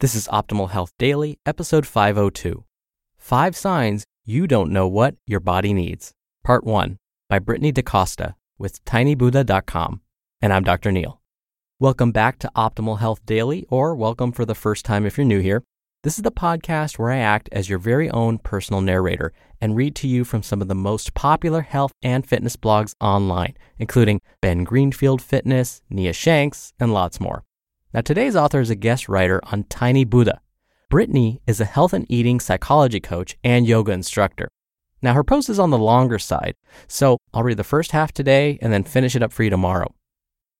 [0.00, 2.64] This is Optimal Health Daily, episode 502
[3.16, 6.12] Five Signs You Don't Know What Your Body Needs,
[6.44, 10.00] Part 1 by Brittany DaCosta with tinybuddha.com.
[10.40, 10.92] And I'm Dr.
[10.92, 11.20] Neil.
[11.80, 15.40] Welcome back to Optimal Health Daily, or welcome for the first time if you're new
[15.40, 15.64] here.
[16.04, 19.96] This is the podcast where I act as your very own personal narrator and read
[19.96, 24.62] to you from some of the most popular health and fitness blogs online, including Ben
[24.62, 27.42] Greenfield Fitness, Nia Shanks, and lots more.
[27.94, 30.42] Now, today's author is a guest writer on Tiny Buddha.
[30.90, 34.50] Brittany is a health and eating psychology coach and yoga instructor.
[35.00, 36.54] Now, her post is on the longer side,
[36.86, 39.94] so I'll read the first half today and then finish it up for you tomorrow.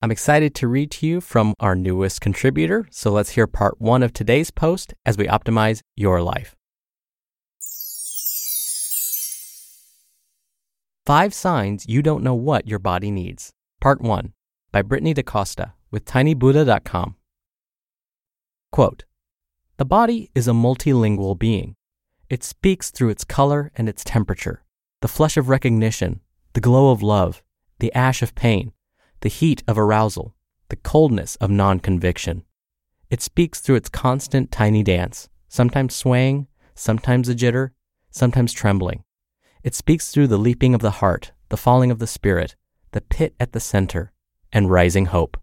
[0.00, 4.02] I'm excited to read to you from our newest contributor, so let's hear part one
[4.02, 6.56] of today's post as we optimize your life.
[11.04, 13.50] Five Signs You Don't Know What Your Body Needs,
[13.82, 14.32] Part 1
[14.72, 17.16] by Brittany DaCosta with tinybuddha.com.
[18.70, 19.04] Quote
[19.76, 21.76] The body is a multilingual being.
[22.28, 24.64] It speaks through its color and its temperature,
[25.00, 26.20] the flush of recognition,
[26.52, 27.42] the glow of love,
[27.78, 28.72] the ash of pain,
[29.20, 30.34] the heat of arousal,
[30.68, 32.44] the coldness of non conviction.
[33.10, 37.70] It speaks through its constant tiny dance, sometimes swaying, sometimes a jitter,
[38.10, 39.04] sometimes trembling.
[39.64, 42.54] It speaks through the leaping of the heart, the falling of the spirit,
[42.92, 44.12] the pit at the center,
[44.52, 45.36] and rising hope.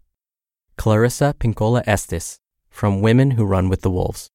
[0.76, 2.40] Clarissa Pinkola Estes,
[2.76, 4.28] from Women Who Run with the Wolves.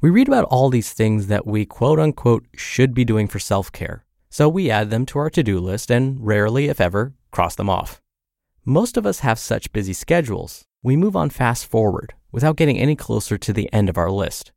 [0.00, 3.70] We read about all these things that we quote unquote should be doing for self
[3.70, 7.54] care, so we add them to our to do list and rarely, if ever, cross
[7.54, 8.00] them off.
[8.64, 12.96] Most of us have such busy schedules, we move on fast forward without getting any
[12.96, 14.52] closer to the end of our list.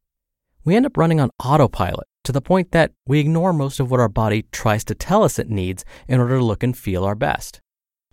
[0.64, 4.00] We end up running on autopilot to the point that we ignore most of what
[4.00, 7.16] our body tries to tell us it needs in order to look and feel our
[7.16, 7.60] best.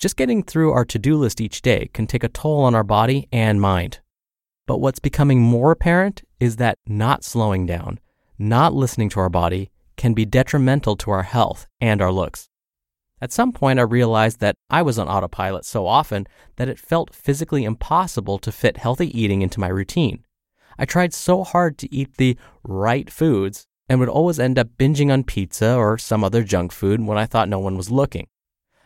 [0.01, 2.83] Just getting through our to do list each day can take a toll on our
[2.83, 4.01] body and mind.
[4.69, 7.99] But what's becoming more apparent is that not slowing down,
[8.39, 12.51] not listening to our body, can be detrimental to our health and our looks.
[13.19, 17.15] At some point, I realized that I was on autopilot so often that it felt
[17.15, 20.23] physically impossible to fit healthy eating into my routine.
[20.79, 25.11] I tried so hard to eat the right foods and would always end up binging
[25.11, 28.27] on pizza or some other junk food when I thought no one was looking.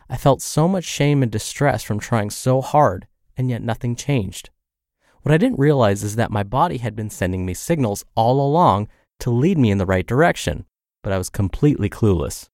[0.09, 3.05] I felt so much shame and distress from trying so hard,
[3.35, 4.49] and yet nothing changed.
[5.23, 8.89] What I didn't realize is that my body had been sending me signals all along
[9.21, 10.65] to lead me in the right direction,
[11.01, 12.49] but I was completely clueless.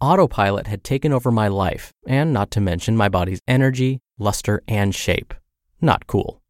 [0.00, 4.94] Autopilot had taken over my life, and not to mention my body's energy, luster, and
[4.94, 5.34] shape.
[5.80, 6.40] Not cool.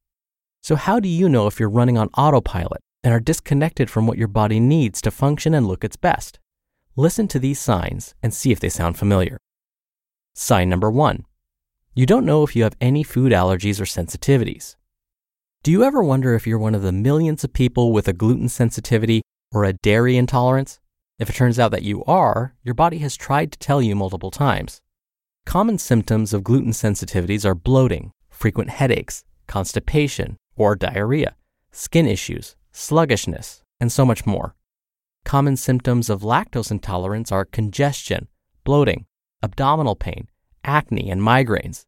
[0.62, 4.19] So, how do you know if you're running on autopilot and are disconnected from what
[4.19, 6.39] your body needs to function and look its best?
[6.97, 9.39] Listen to these signs and see if they sound familiar.
[10.34, 11.25] Sign number one
[11.95, 14.77] you don't know if you have any food allergies or sensitivities.
[15.66, 18.49] Do you ever wonder if you're one of the millions of people with a gluten
[18.49, 20.78] sensitivity or a dairy intolerance?
[21.19, 24.31] If it turns out that you are, your body has tried to tell you multiple
[24.31, 24.81] times.
[25.44, 31.34] Common symptoms of gluten sensitivities are bloating, frequent headaches, constipation or diarrhea,
[31.72, 34.54] skin issues, sluggishness, and so much more.
[35.24, 38.28] Common symptoms of lactose intolerance are congestion,
[38.62, 39.04] bloating,
[39.42, 40.28] abdominal pain,
[40.62, 41.86] acne, and migraines.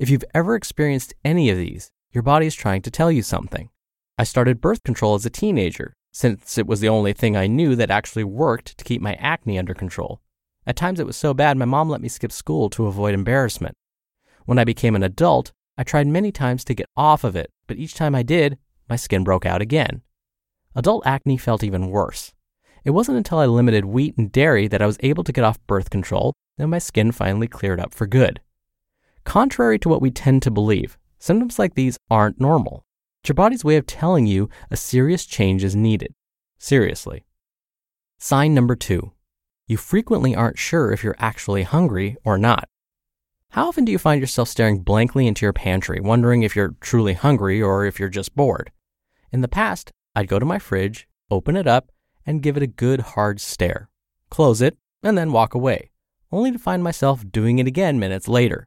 [0.00, 3.68] If you've ever experienced any of these, your body is trying to tell you something.
[4.16, 7.74] I started birth control as a teenager, since it was the only thing I knew
[7.74, 10.20] that actually worked to keep my acne under control.
[10.64, 13.76] At times it was so bad my mom let me skip school to avoid embarrassment.
[14.46, 17.78] When I became an adult, I tried many times to get off of it, but
[17.78, 18.58] each time I did,
[18.88, 20.02] my skin broke out again.
[20.76, 22.32] Adult acne felt even worse.
[22.84, 25.66] It wasn't until I limited wheat and dairy that I was able to get off
[25.66, 28.40] birth control and my skin finally cleared up for good.
[29.24, 32.84] Contrary to what we tend to believe, symptoms like these aren't normal.
[33.22, 36.12] It's your body's way of telling you a serious change is needed.
[36.58, 37.24] Seriously.
[38.18, 39.12] Sign number two
[39.66, 42.68] you frequently aren't sure if you're actually hungry or not.
[43.52, 47.14] How often do you find yourself staring blankly into your pantry, wondering if you're truly
[47.14, 48.70] hungry or if you're just bored?
[49.32, 51.90] In the past, I'd go to my fridge, open it up,
[52.26, 53.88] and give it a good hard stare,
[54.28, 55.90] close it, and then walk away,
[56.30, 58.66] only to find myself doing it again minutes later.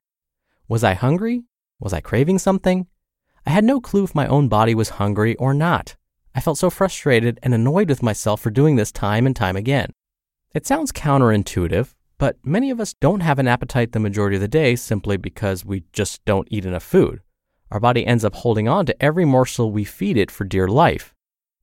[0.67, 1.43] Was I hungry?
[1.79, 2.87] Was I craving something?
[3.45, 5.95] I had no clue if my own body was hungry or not.
[6.35, 9.91] I felt so frustrated and annoyed with myself for doing this time and time again.
[10.53, 14.47] It sounds counterintuitive, but many of us don't have an appetite the majority of the
[14.47, 17.21] day simply because we just don't eat enough food.
[17.71, 21.13] Our body ends up holding on to every morsel we feed it for dear life.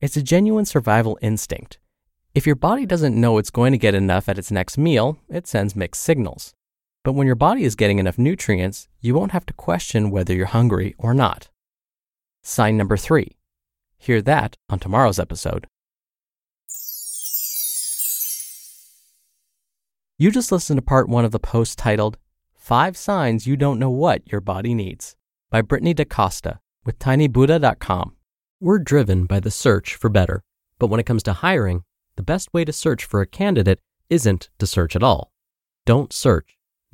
[0.01, 1.77] It's a genuine survival instinct.
[2.33, 5.45] If your body doesn't know it's going to get enough at its next meal, it
[5.45, 6.54] sends mixed signals.
[7.05, 10.47] But when your body is getting enough nutrients, you won't have to question whether you're
[10.47, 11.49] hungry or not.
[12.41, 13.37] Sign number three.
[13.99, 15.67] Hear that on tomorrow's episode.
[20.17, 22.17] You just listened to part one of the post titled
[22.55, 25.15] Five Signs You Don't Know What Your Body Needs
[25.51, 28.15] by Brittany DaCosta with tinybuddha.com.
[28.59, 30.41] We're driven by the search for better,
[30.79, 31.83] but when it comes to hiring,
[32.15, 33.79] the best way to search for a candidate
[34.09, 35.31] isn't to search at all.
[35.85, 36.55] Don't search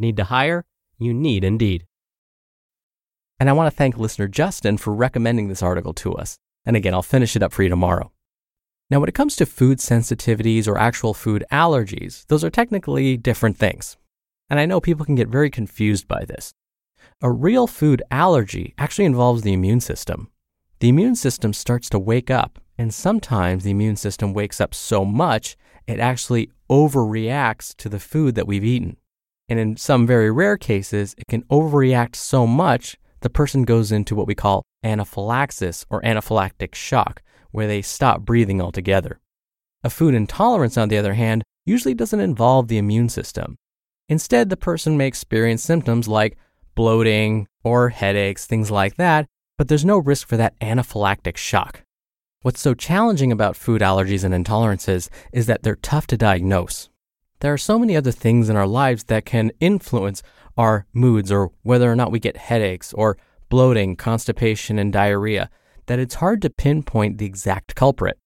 [0.00, 0.64] Need to hire?
[0.98, 1.84] You need Indeed.
[3.38, 6.38] And I want to thank listener Justin for recommending this article to us.
[6.64, 8.10] And again, I'll finish it up for you tomorrow.
[8.88, 13.58] Now, when it comes to food sensitivities or actual food allergies, those are technically different
[13.58, 13.98] things.
[14.48, 16.54] And I know people can get very confused by this.
[17.20, 20.30] A real food allergy actually involves the immune system.
[20.80, 25.04] The immune system starts to wake up, and sometimes the immune system wakes up so
[25.04, 25.56] much
[25.86, 28.96] it actually overreacts to the food that we've eaten.
[29.50, 34.14] And in some very rare cases, it can overreact so much the person goes into
[34.14, 37.20] what we call anaphylaxis or anaphylactic shock,
[37.50, 39.20] where they stop breathing altogether.
[39.82, 43.56] A food intolerance, on the other hand, usually doesn't involve the immune system.
[44.08, 46.38] Instead, the person may experience symptoms like
[46.74, 49.26] bloating or headaches, things like that,
[49.58, 51.82] but there's no risk for that anaphylactic shock.
[52.42, 56.88] What's so challenging about food allergies and intolerances is that they're tough to diagnose.
[57.40, 60.22] There are so many other things in our lives that can influence
[60.58, 63.16] our moods or whether or not we get headaches or
[63.48, 65.48] bloating, constipation, and diarrhea
[65.86, 68.18] that it's hard to pinpoint the exact culprit.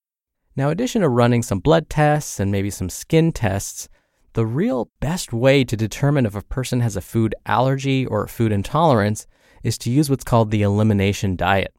[0.56, 3.88] Now, in addition to running some blood tests and maybe some skin tests,
[4.32, 8.50] the real best way to determine if a person has a food allergy or food
[8.50, 9.28] intolerance
[9.62, 11.72] is to use what's called the elimination diet.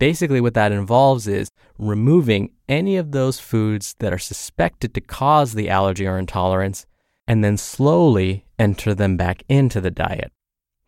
[0.00, 5.52] Basically, what that involves is removing any of those foods that are suspected to cause
[5.52, 6.86] the allergy or intolerance
[7.28, 10.32] and then slowly enter them back into the diet.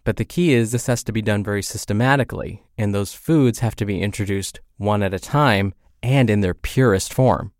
[0.02, 3.76] But the key is this has to be done very systematically, and those foods have
[3.76, 7.52] to be introduced one at a time and in their purest form.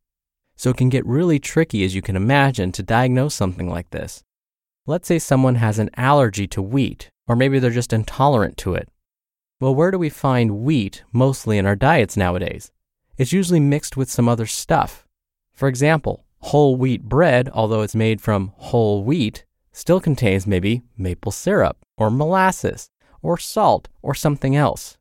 [0.57, 4.25] So it can get really tricky, as you can imagine, to diagnose something like this.
[4.87, 8.89] Let's say someone has an allergy to wheat, or maybe they're just intolerant to it.
[9.63, 12.73] Well, where do we find wheat mostly in our diets nowadays?
[13.17, 15.07] It's usually mixed with some other stuff.
[15.53, 21.31] For example, whole wheat bread, although it's made from whole wheat, still contains maybe maple
[21.31, 22.91] syrup or molasses
[23.23, 24.99] or salt or something else.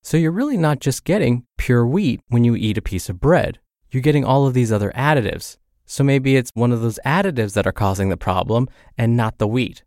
[0.00, 3.58] So you're really not just getting pure wheat when you eat a piece of bread.
[3.90, 5.56] You're getting all of these other additives.
[5.86, 9.48] So maybe it's one of those additives that are causing the problem and not the
[9.48, 9.82] wheat.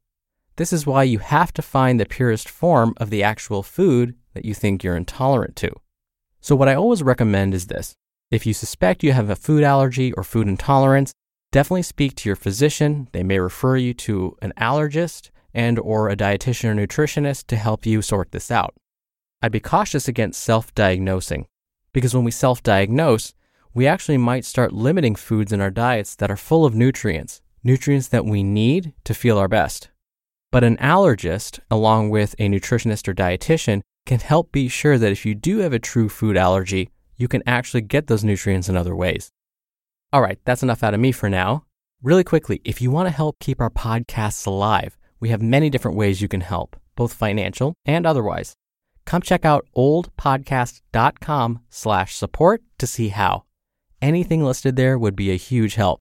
[0.58, 4.44] This is why you have to find the purest form of the actual food that
[4.44, 5.72] you think you're intolerant to.
[6.42, 7.96] So, what I always recommend is this
[8.32, 11.14] if you suspect you have a food allergy or food intolerance,
[11.52, 13.08] definitely speak to your physician.
[13.14, 17.86] They may refer you to an allergist and or a dietitian or nutritionist to help
[17.86, 18.74] you sort this out.
[19.42, 21.46] I'd be cautious against self-diagnosing
[21.94, 23.36] Because when we self diagnose,
[23.76, 28.08] we actually might start limiting foods in our diets that are full of nutrients, nutrients
[28.08, 29.90] that we need to feel our best.
[30.52, 35.26] But an allergist, along with a nutritionist or dietitian, can help be sure that if
[35.26, 38.96] you do have a true food allergy, you can actually get those nutrients in other
[38.96, 39.30] ways.
[40.14, 41.66] All right, that's enough out of me for now.
[42.02, 45.98] Really quickly, if you want to help keep our podcasts alive, we have many different
[45.98, 48.56] ways you can help, both financial and otherwise.
[49.06, 53.44] Come check out oldpodcast.com slash support to see how.
[54.02, 56.00] Anything listed there would be a huge help.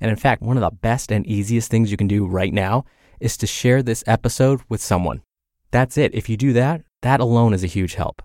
[0.00, 2.84] And in fact, one of the best and easiest things you can do right now
[3.20, 5.22] is to share this episode with someone.
[5.70, 6.14] That's it.
[6.14, 8.22] If you do that, that alone is a huge help.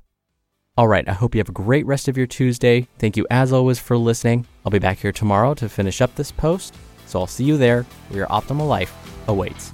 [0.77, 2.87] All right, I hope you have a great rest of your Tuesday.
[2.97, 4.45] Thank you as always for listening.
[4.65, 6.75] I'll be back here tomorrow to finish up this post.
[7.05, 8.93] So I'll see you there where your optimal life
[9.27, 9.73] awaits.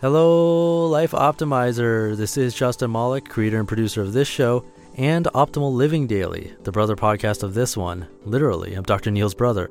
[0.00, 2.16] Hello, Life Optimizer.
[2.16, 4.64] This is Justin Malik, creator and producer of this show
[4.96, 8.06] and Optimal Living Daily, the brother podcast of this one.
[8.24, 9.10] Literally, I'm Dr.
[9.10, 9.70] Neil's brother.